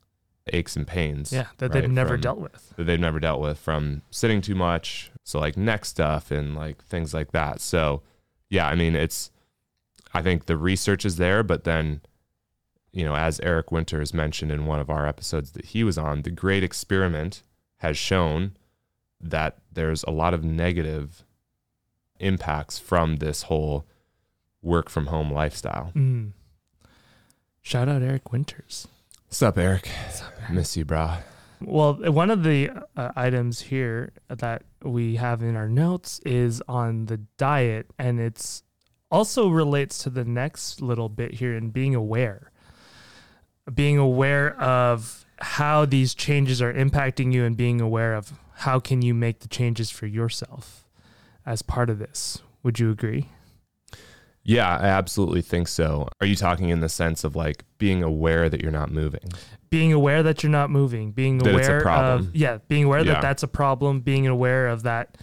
[0.53, 1.33] aches and pains.
[1.33, 2.75] Yeah, that right, they've never from- dealt with.
[2.77, 5.11] that they've never dealt with from sitting too much.
[5.25, 7.61] So like neck stuff and like things like that.
[7.61, 8.03] So
[8.51, 9.31] yeah, I mean it's
[10.13, 12.03] I think the research is there, but then
[12.93, 16.23] you know, as Eric Winters mentioned in one of our episodes that he was on,
[16.23, 17.43] the great experiment
[17.79, 18.57] has shown
[19.21, 21.25] that there's a lot of negative
[22.21, 23.85] impacts from this whole
[24.65, 25.93] work from home lifestyle.
[25.95, 26.33] Mm.
[27.63, 28.89] Shout out Eric Winters.
[29.27, 29.89] What's up, Eric?
[30.51, 31.17] Miss you, bro.
[31.61, 37.07] Well, one of the uh, items here that we have in our notes is on
[37.07, 38.63] the diet, and it's
[39.11, 42.51] also relates to the next little bit here in being aware.
[43.73, 49.03] Being aware of how these changes are impacting you and being aware of how can
[49.03, 50.87] you make the changes for yourself
[51.47, 52.43] as part of this.
[52.63, 53.31] Would you agree?
[54.45, 56.09] Yeah, I absolutely think so.
[56.21, 59.31] Are you talking in the sense of like being aware that you're not moving?
[59.71, 62.29] being aware that you're not moving, being That aware problem.
[62.29, 63.15] of yeah, being aware Yeah.
[63.15, 65.19] that that's a problem, being aware of that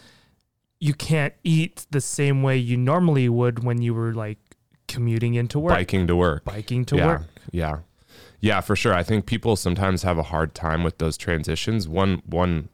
[0.80, 4.40] you can't eat the same way you normally would when you were like
[4.90, 6.44] commuting into work, Biking to work.
[6.44, 7.22] biking to yeah, work.
[7.52, 7.78] Yeah.
[8.42, 8.94] Yeah, for sure.
[8.94, 11.88] I think people sometimes have a hard time with those transitions.
[11.88, 12.68] One one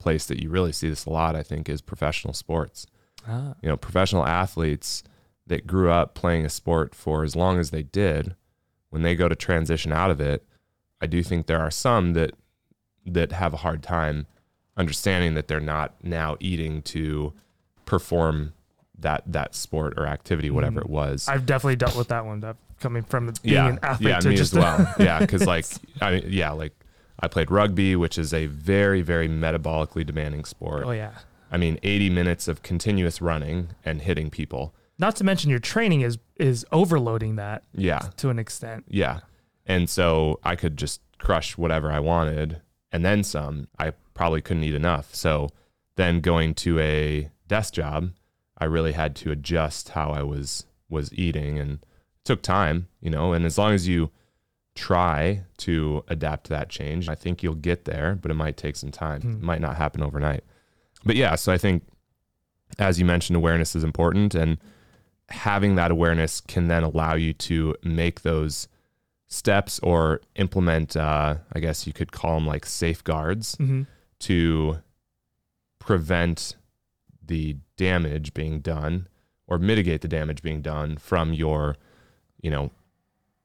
[0.00, 2.86] place that you really see this a lot, I think, is professional sports.
[3.28, 5.04] Ah, You know, professional athletes
[5.46, 8.34] that grew up playing a sport for as long as they did,
[8.90, 10.44] when they go to transition out of it,
[11.00, 12.32] I do think there are some that
[13.04, 14.26] that have a hard time
[14.76, 17.32] understanding that they're not now eating to
[17.84, 18.52] perform
[18.98, 20.84] that that sport or activity, whatever Mhm.
[20.84, 21.28] it was.
[21.28, 22.40] I've definitely dealt with that one.
[22.40, 24.94] That coming from being yeah, an athlete yeah, to me just as well.
[24.98, 25.66] yeah, because like,
[26.00, 26.72] I mean, yeah, like
[27.18, 30.84] I played rugby, which is a very, very metabolically demanding sport.
[30.86, 31.10] oh yeah.
[31.50, 34.74] I mean, 80 minutes of continuous running and hitting people.
[35.02, 38.84] Not to mention your training is is overloading that Yeah, to an extent.
[38.88, 39.20] yeah,
[39.66, 42.62] and so I could just crush whatever I wanted,
[42.92, 43.66] and then some.
[43.80, 45.12] I probably couldn't eat enough.
[45.12, 45.48] So
[45.96, 48.12] then going to a desk job,
[48.58, 51.84] I really had to adjust how I was was eating, and
[52.22, 53.32] took time, you know.
[53.32, 54.12] And as long as you
[54.76, 58.76] try to adapt to that change, I think you'll get there, but it might take
[58.76, 59.20] some time.
[59.20, 59.32] Hmm.
[59.32, 60.44] It might not happen overnight.
[61.04, 61.82] But yeah, so I think
[62.78, 64.58] as you mentioned, awareness is important, and
[65.32, 68.68] having that awareness can then allow you to make those
[69.28, 73.82] steps or implement, uh, I guess you could call them like safeguards hmm
[74.20, 74.78] to
[75.80, 76.54] prevent
[77.26, 79.08] the damage being done
[79.48, 81.76] or mitigate the damage being done from your,
[82.40, 82.70] you know,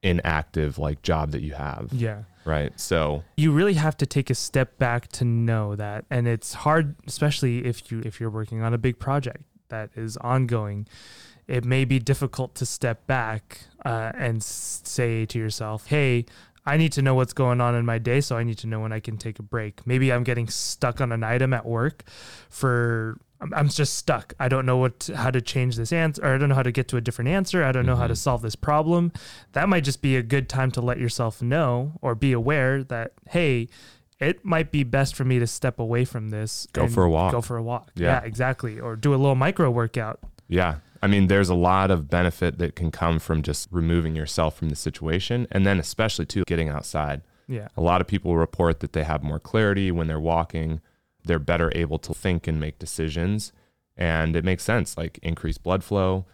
[0.04, 2.22] inactive like job that you have, Yeah.
[2.44, 2.78] right?
[2.78, 6.94] So you really have to take a step back to know that and it's hard
[7.08, 10.86] especially if you if you're working on a big project that is ongoing
[11.48, 16.24] it may be difficult to step back uh, and say to yourself hey
[16.66, 18.80] i need to know what's going on in my day so i need to know
[18.80, 22.04] when i can take a break maybe i'm getting stuck on an item at work
[22.50, 23.18] for
[23.54, 26.48] I'm, just stuck i don't know what how to change this answer or i don't
[26.48, 28.18] know how to get to a different answer i don't know how to Mhm.
[28.18, 29.12] solve this problem
[29.52, 33.12] that might just be a good time to let yourself know or be aware that
[33.30, 33.68] hey
[34.18, 37.30] it might be best for me to step away from this Go for a walk.
[37.32, 38.20] go for a walk Yeah.
[38.20, 40.76] yeah exactly or do a little micro workout Yeah.
[41.02, 44.68] I mean, there's a lot of benefit that can come from just removing yourself from
[44.68, 45.46] the situation.
[45.50, 47.22] And then, especially, too, getting outside.
[47.46, 50.80] yeah A lot of people report that they have more clarity when they're walking,
[51.24, 53.52] they're better able to think and make decisions.
[53.96, 56.26] And it makes sense, like increased blood flow,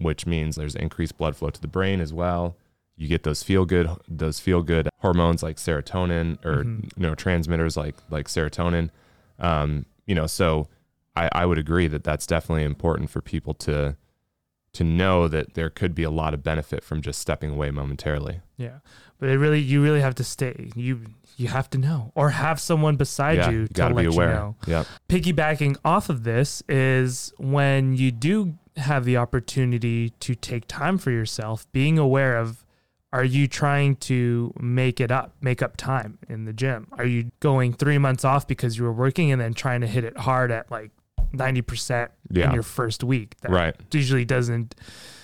[0.00, 2.56] which means there's increased blood flow to the brain as well.
[2.96, 6.90] You get those feel good, those feel good hormones like serotonin or Mhm.
[6.98, 8.90] neurotransmitters like like serotonin.
[9.38, 10.68] Um, you know, so
[11.16, 13.96] I, I would agree that that's definitely important for people to
[14.74, 18.40] to know that there could be a lot of benefit from just stepping away momentarily.
[18.56, 18.78] yeah
[19.18, 21.00] but it really you really have to stay you
[21.36, 24.02] you have to know or have someone beside yeah, you you to got to let
[24.02, 24.28] be aware.
[24.28, 24.86] you know Yep.
[25.08, 31.10] piggybacking off of this is when you do have the opportunity to take time for
[31.10, 32.64] yourself, being aware of
[33.12, 36.88] are you trying to make it up, make up time in the gym?
[36.92, 40.04] Are you going three months off because you were working and then trying to hit
[40.04, 40.90] it hard at like
[41.32, 41.58] Mm-hmm.
[41.58, 42.48] 90% Yeah.
[42.48, 43.36] in your first week?
[43.40, 43.74] That Right.
[43.92, 44.74] usually doesn't,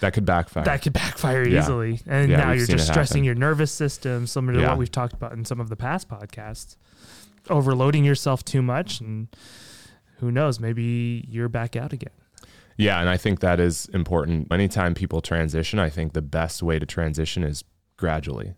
[0.00, 0.64] That could backfire.
[0.64, 1.60] that could backfire Yeah.
[1.60, 2.00] easily.
[2.06, 5.32] And Yeah, now you're just stressing your nervous system, similar to what we've talked about
[5.32, 6.76] in some of the past podcasts.
[7.50, 9.28] Overloading yourself too much and
[10.18, 12.12] who knows, maybe you're back out again.
[12.76, 14.52] Yeah, and I think that is important.
[14.52, 17.64] Anytime people transition, I think the best way to transition is
[17.96, 18.54] gradually.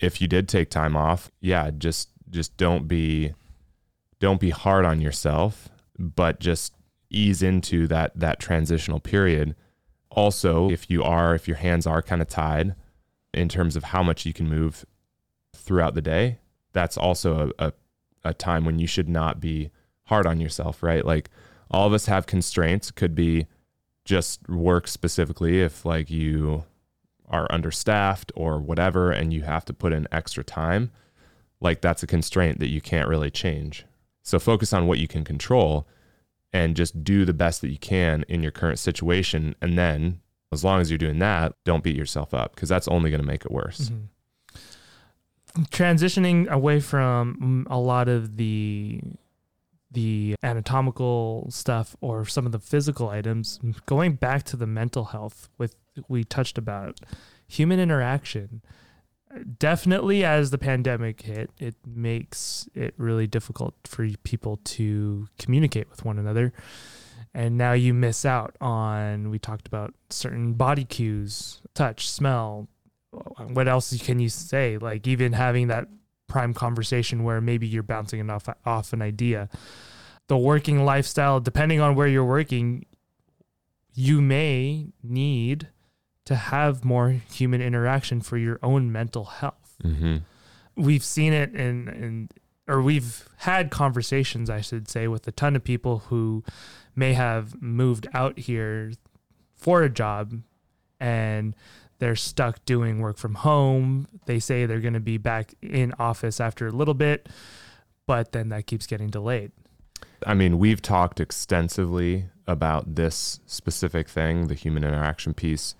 [0.00, 3.32] If you did take time off, yeah, just just don't be
[4.18, 5.68] don't be hard on yourself,
[5.98, 6.74] but just
[7.10, 9.54] ease into that that transitional period.
[10.10, 12.74] Also, if you are if your hands are kind of tied
[13.32, 14.84] in terms of how much you can move
[15.54, 16.38] throughout the day,
[16.72, 17.72] that's also a, a,
[18.24, 19.70] a time when you should not be
[20.04, 21.04] hard on yourself, right?
[21.04, 21.30] Like
[21.70, 23.46] all of us have constraints could be
[24.04, 26.64] just work specifically if like you
[27.28, 30.90] are understaffed or whatever and you have to put in extra time
[31.60, 33.86] like that's a constraint that you can't really change
[34.24, 35.86] so focus on what you can control
[36.52, 40.20] and just do the best that you can in your current situation and then
[40.52, 43.26] as long as you're doing that don't beat yourself up because that's only going to
[43.26, 44.08] make it worse Mhm.
[45.70, 49.00] Transitioning away from mm, a lot of the
[49.92, 55.48] the anatomical stuff or some of the physical items, going back to the mental health
[55.56, 55.76] with
[56.08, 56.98] we touched about
[57.46, 58.62] human interaction.
[59.58, 66.04] Definitely as the pandemic hit, it makes it really difficult for people to communicate with
[66.04, 66.52] one another.
[67.32, 72.68] And now you miss out on we talked about certain body cues, touch, smell,
[73.48, 74.78] what else can you say?
[74.78, 75.88] Like even having that
[76.26, 79.48] prime conversation where maybe you're bouncing off off an idea.
[80.28, 82.86] The working lifestyle, depending on where you're working,
[83.94, 85.68] you may need
[86.24, 89.76] to have more human interaction for your own mental health.
[89.82, 90.18] mm-hmm.
[90.76, 92.28] We've seen it in in
[92.66, 96.42] or we've had conversations, I should say, with a ton of people who
[96.96, 98.92] may have moved out here
[99.54, 100.40] for a job
[100.98, 101.54] and
[101.98, 104.08] they're stuck doing work from home.
[104.26, 107.28] They say they're going to be back in office after a little bit,
[108.06, 109.52] but then that keeps getting delayed.
[110.26, 115.74] I mean, we've talked extensively about this specific thing, the human interaction piece.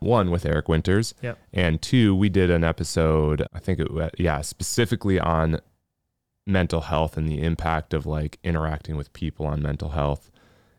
[0.00, 1.38] One with Eric Winters, Yep.
[1.52, 3.46] and two, we did an episode.
[3.52, 5.60] I think it, yeah, specifically on
[6.46, 10.30] mental health and the impact of like interacting with people on mental health.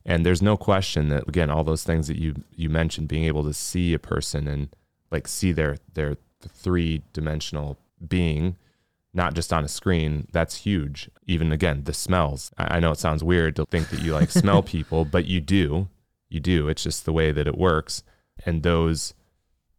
[0.05, 3.43] And there's no question that again, all those things that you you mentioned, being able
[3.43, 4.69] to see a person and
[5.12, 8.57] like see their their three dimensional being
[9.13, 11.10] not just on a screen, that's huge.
[11.27, 12.49] Even again, the smells.
[12.57, 15.39] I I know it sounds weird to think that you like smell people, but you
[15.41, 15.89] do.
[16.30, 16.67] You do.
[16.69, 18.03] It's just the way that it works.
[18.45, 19.13] And those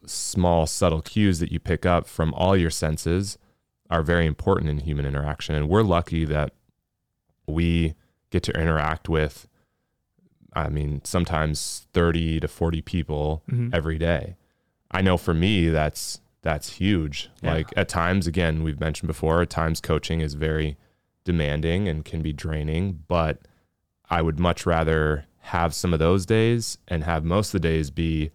[0.06, 3.38] small, subtle cues that you pick up from all your senses
[3.90, 5.54] are very important in human interaction.
[5.54, 6.52] And we're lucky that
[7.46, 7.94] we
[8.30, 9.46] get to interact with,
[10.54, 13.74] I mean, sometimes 30 to 40 people Mhm.
[13.74, 14.36] every day.
[14.90, 17.30] I know for me that's that's huge.
[17.40, 17.52] Yeah.
[17.54, 20.76] Like at times again, we've mentioned before, at times coaching is very
[21.22, 23.46] demanding and can be draining, but
[24.10, 27.90] I would much rather have some of those days and have most of the days
[27.90, 28.32] be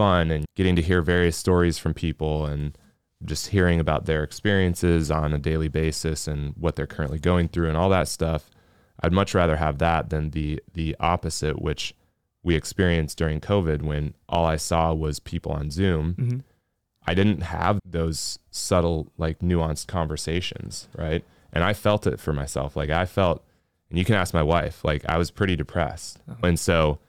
[0.00, 2.78] fun and getting to hear various stories from people and
[3.26, 7.68] just hearing about their experiences on a daily basis and what they're currently going through
[7.68, 8.50] and all that stuff.
[9.02, 11.94] I'd much rather have that than the the opposite, which
[12.42, 16.14] we experienced during COVID when all I saw was people on Zoom.
[16.14, 16.38] hmm
[17.06, 21.24] I didn't have those subtle, like nuanced conversations, right?
[21.52, 22.76] And I felt it for myself.
[22.76, 23.42] Like I felt,
[23.88, 26.20] and you can ask my wife, like I was pretty depressed.
[26.28, 26.46] Uh-huh.
[26.46, 27.00] And so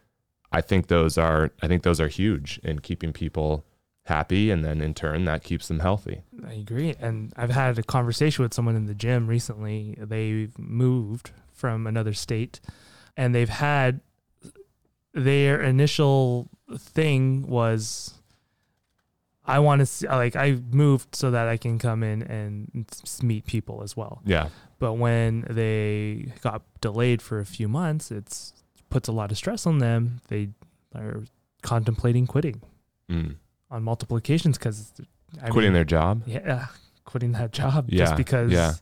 [0.52, 3.66] I think those are, I think those are huge in keeping people
[4.06, 4.52] happy.
[4.52, 6.24] And then in turn, that keeps them healthy.
[6.46, 6.96] I agree.
[7.00, 9.96] And I've had a conversation with someone in the gym recently.
[9.98, 12.60] They've moved from another state
[13.16, 14.02] and they've had
[15.14, 18.16] their initial thing was
[19.46, 22.88] I want to see, like, I moved so that I can come in and
[23.24, 24.22] meet people as well.
[24.24, 24.50] Yeah.
[24.80, 28.61] But when they got delayed for a few months, it's
[28.92, 30.22] puts a lot of stress on them.
[30.28, 30.50] They
[30.96, 31.24] are
[31.64, 32.62] contemplating quitting
[33.10, 33.36] Mm.
[33.72, 34.94] on multiple occasions because
[35.50, 36.24] Quitting their job.
[36.28, 36.68] yeah,
[37.06, 38.74] quitting that job Yeah, just because yeah.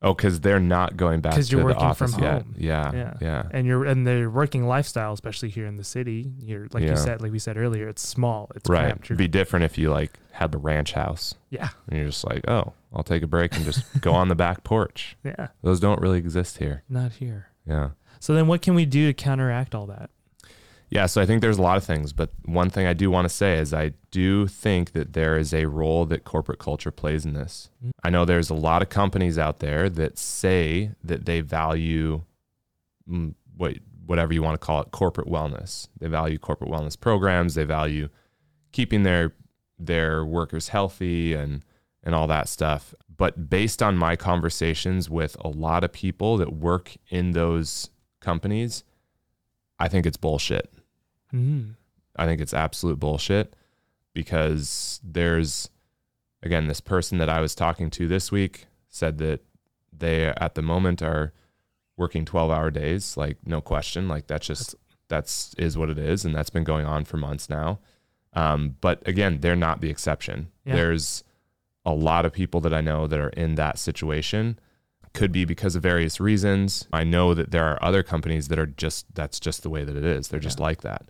[0.00, 2.42] Oh, because they're not going back because you're the working from office yet.
[2.42, 2.54] home.
[2.56, 2.92] Yeah.
[2.92, 3.14] Yeah.
[3.20, 3.42] Yeah.
[3.50, 6.90] and you're and their working lifestyle, especially here in the city, you're like Yeah.
[6.90, 8.82] you said, like we said earlier, it's small, it's Right.
[8.84, 9.06] cramped.
[9.06, 12.46] It'd be different if you like had the ranch house yeah, and you're just like,
[12.48, 15.16] oh, I'll take a break and just go on the back porch.
[15.24, 16.84] yeah, Those don't really exist here.
[16.88, 17.48] not here.
[17.66, 17.90] Yeah.
[18.20, 20.10] So then, what can we do to counteract all that?
[20.90, 23.26] Yeah, so I think there's a lot of things, but one thing I do want
[23.26, 27.26] to say is I do think that there is a role that corporate culture plays
[27.26, 27.68] in this.
[27.84, 27.90] Mm.
[28.02, 32.22] I know there's a lot of companies out there that say that they value
[33.08, 35.88] mm, what whatever you want to call it, corporate wellness.
[36.00, 38.08] They value corporate wellness programs, they value
[38.72, 39.34] keeping their
[39.78, 41.64] their workers healthy and
[42.02, 42.94] and all that stuff.
[43.14, 47.90] But based on my conversations with a lot of people that work in those
[48.20, 48.84] companies,
[49.78, 50.72] I think it's bullshit.
[51.32, 51.74] Mm.
[52.16, 53.54] I think it's absolute bullshit
[54.14, 55.70] because there's
[56.42, 59.40] again this person that I was talking to this week said that
[59.96, 61.32] they at the moment are
[61.96, 64.74] working 12-hour days like no question like that's just
[65.08, 67.78] that's is what it is and that's been going on for months now
[68.34, 70.76] um, but again they're not the exception Yeah.
[70.76, 71.24] there's
[71.84, 74.58] a lot of people that I know that are in that situation
[75.14, 76.86] could be because of various reasons.
[76.92, 79.96] I know that there are other companies that are just that's just the way that
[79.96, 80.28] it is.
[80.28, 81.08] They're just like that.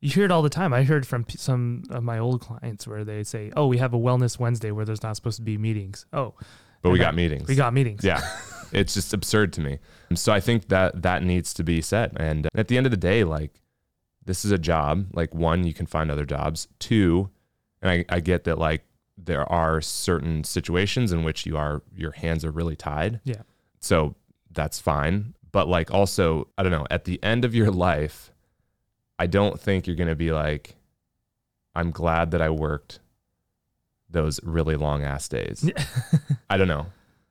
[0.00, 0.72] You hear it all the time.
[0.72, 3.98] I heard from some of my old clients where they say, "Oh, we have a
[3.98, 6.34] Wellness Wednesday where there's not supposed to be meetings." Oh,
[6.82, 7.48] but we got that- meetings.
[7.48, 8.02] we got meetings.
[8.04, 8.20] yeah.
[8.72, 9.80] It's just absurd to me.
[10.10, 12.12] And so i think that that needs to be said.
[12.16, 13.60] And at the end of the day like
[14.24, 15.08] this is a job.
[15.12, 16.68] Like one you can find other jobs.
[16.78, 17.30] Two
[17.82, 18.84] and i, I get that like
[19.22, 23.42] there are certain situations in which you are your hands are really tied Yeah.
[23.80, 24.14] so
[24.52, 28.32] that's fine but like also i don't know at the end of your life
[29.18, 30.74] i don't think you're going to be like
[31.74, 33.00] i'm glad that i worked
[34.08, 35.70] those really long ass days
[36.50, 36.86] I don't know.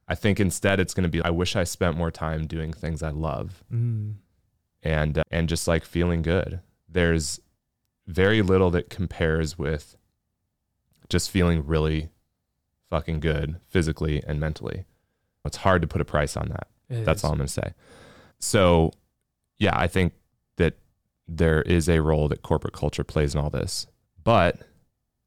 [0.08, 3.04] I think instead it's going to be I wish I spent more time doing things
[3.04, 4.14] I love Mm.
[4.82, 6.62] and uh, and just like feeling good.
[6.88, 7.40] There's
[8.08, 9.98] very little that compares with
[11.10, 12.10] just feeling really
[12.90, 14.86] fucking good physically and mentally.
[15.46, 16.68] It's hard to put a price on that.
[16.90, 17.24] It That's is.
[17.24, 17.74] all I'm going to say.
[18.40, 18.92] So,
[19.58, 20.14] yeah, I think
[20.58, 20.76] that
[21.28, 23.88] there is a role that corporate culture plays in all this.
[24.24, 24.60] But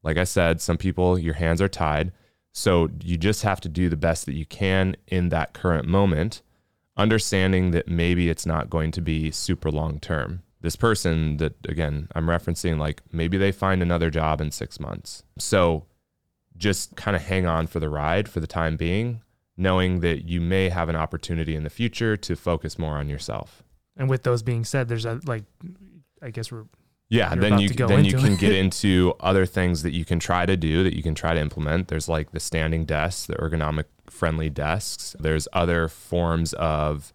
[0.03, 2.11] like I said, some people, your hands are tied.
[2.51, 6.41] So you just have to do the best that you can in that current moment,
[6.95, 10.43] understanding that maybe it's not going to be super long term.
[10.63, 15.23] This person that, again, I'm referencing, like maybe they find another job in six months.
[15.37, 15.85] So
[16.57, 19.21] just kind of hang on for the ride for the time being,
[19.57, 23.61] knowing that you may have an opportunity in the future to focus more on yourself.
[23.95, 25.43] And with those being said, there's a like,
[26.21, 26.63] I guess we're
[27.09, 28.39] Yeah, then you then you can it.
[28.39, 31.39] get into other things that you can try to do that you can try to
[31.41, 31.89] implement.
[31.89, 35.15] There's like the standing desks, the ergonomic friendly desks.
[35.19, 37.13] There's other forms of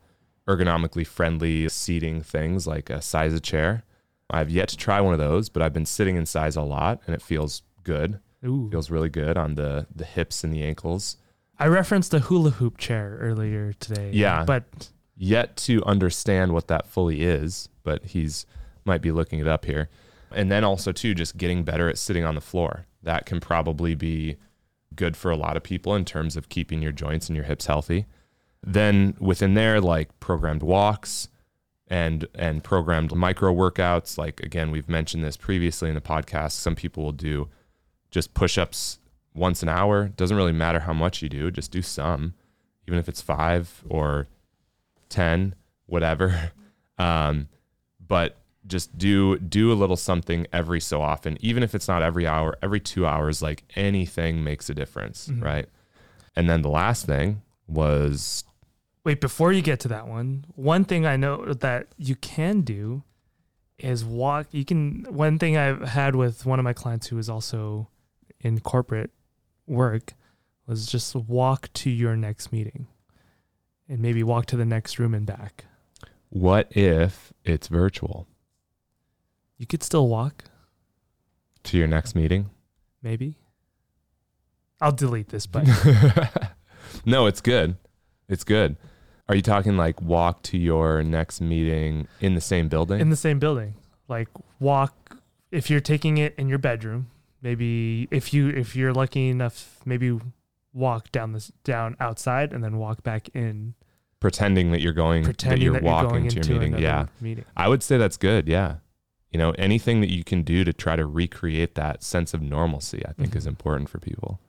[0.49, 3.85] ergonomically friendly seating things like a seiza chair.
[4.31, 7.01] I've yet to try one of those, but I've been sitting in seiza a lot
[7.07, 8.21] and it feels good.
[8.45, 8.69] ooh.
[8.71, 11.17] feels really good on the the hips and the ankles.
[11.59, 14.11] I referenced the hula hoop chair earlier today.
[14.13, 14.45] Yeah.
[14.45, 14.91] but
[15.21, 18.47] Yet to understand what that fully is, but he's
[18.85, 19.91] might be looking it up here.
[20.31, 22.87] And then also too just getting better at sitting on the floor.
[23.03, 24.37] That can probably be
[24.95, 27.67] good for a lot of people in terms of keeping your joints and your hips
[27.67, 28.07] healthy.
[28.67, 31.29] Then within there like programmed walks
[31.87, 36.75] and and programmed micro workouts like again we've mentioned this previously in the podcast some
[36.75, 37.49] people will do
[38.11, 38.99] just push-ups
[39.35, 42.35] once an hour doesn't really matter how much you do just do some
[42.87, 44.27] even if it's 5 or
[45.09, 45.55] 10
[45.87, 46.53] whatever
[46.99, 47.49] um,
[48.07, 48.37] but
[48.67, 52.55] just do do a little something every so often, even if it's not every hour,
[52.61, 53.41] every two hours.
[53.41, 55.43] Like anything makes a difference, Mhm.
[55.43, 55.67] right?
[56.37, 58.45] And then the last thing was
[59.09, 63.05] Wait, before you get to that one, one thing I know that you can do
[63.79, 64.49] is walk.
[64.51, 67.89] You can, one thing I've had with one of my clients who is also
[68.41, 69.11] in corporate
[69.67, 70.13] work
[70.67, 72.87] was just walk to your next meeting
[73.89, 75.65] and maybe walk to the next room and back.
[76.29, 78.27] what if it's virtual
[79.57, 80.45] You could still walk,
[81.63, 82.51] to your next meeting?
[83.01, 83.39] maybe.
[84.83, 85.67] I'll delete this, but
[87.07, 87.77] no, it's good.
[88.29, 88.77] It's good.
[89.29, 93.01] Are you talking like walk to your next meeting in the same building?
[93.01, 93.75] in the same building.
[94.09, 95.19] Like walk
[95.51, 97.09] if you're taking it in your bedroom.
[97.43, 100.19] Maybe if you if you're lucky enough, maybe
[100.73, 103.75] walk down this down outside and then walk back in,
[104.21, 106.79] pretending that you're going that pretending you're that walking you're to your meeting.
[106.83, 107.07] Yeah.
[107.21, 107.45] meeting.
[107.57, 108.49] I would say that's good.
[108.49, 108.77] Yeah.
[109.31, 113.05] You know, anything that you can do to try to recreate that sense of normalcy,
[113.07, 113.49] I think is Mhm.
[113.49, 114.41] important for people.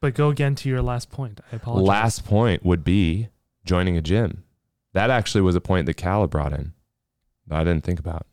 [0.00, 1.40] But go again to your last point.
[1.52, 1.88] I apologize.
[1.88, 3.28] Last point would be
[3.66, 4.44] joining a gym.
[4.94, 6.72] That actually was a point that Calla brought in
[7.48, 8.26] that I didn't think about,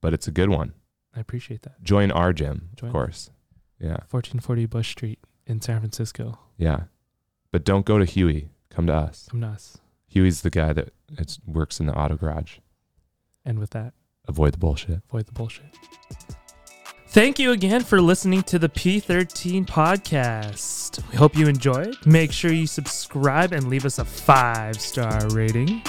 [0.00, 0.72] but it's a good one.
[1.14, 1.82] I appreciate that.
[1.82, 2.88] Join our gym, Join.
[2.88, 3.30] of course.
[3.78, 3.98] Yeah.
[4.10, 6.38] 1440 Bush Street in San Francisco.
[6.56, 6.84] Yeah.
[7.50, 8.48] But don't go to Huey.
[8.70, 9.28] Come to us.
[9.30, 9.76] Come to us.
[10.06, 12.58] Huey's the guy that it's, works in the auto garage.
[13.44, 13.92] And with that,
[14.28, 15.00] Avoid the bullshit.
[15.08, 15.66] avoid the bullshit.
[17.12, 21.06] Thank you again for listening to the P13 podcast.
[21.10, 21.94] We hope you enjoyed.
[22.06, 25.82] Make sure you subscribe and leave us a five star rating.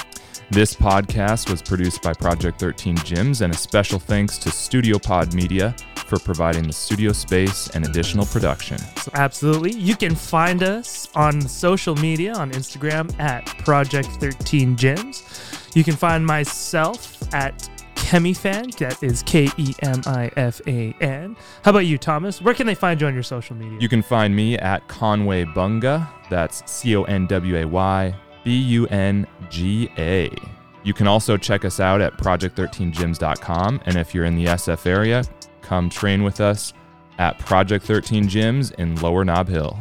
[0.52, 5.34] This podcast was produced by Project 13 Gyms, and a special thanks to Studio Pod
[5.34, 5.74] Media
[6.08, 8.78] for providing the studio space and additional production.
[8.98, 9.72] So absolutely.
[9.72, 15.24] You can find us on social media on Instagram at Project 13 Gyms.
[15.74, 17.70] You can find myself at
[18.04, 18.76] Kemifan.
[18.78, 21.36] That is K E M I F A N.
[21.64, 22.42] How about you, Thomas?
[22.42, 23.80] Where can they find you on your social media?
[23.80, 26.08] You can find me at Conway Bunga.
[26.30, 30.30] That's C O N W A Y B U N G A.
[30.84, 33.82] You can also check us out at project13gyms.com.
[33.86, 35.24] And if you're in the SF area,
[35.62, 36.74] come train with us
[37.20, 39.80] at Project 13 Gyms in Lower Nob Hill.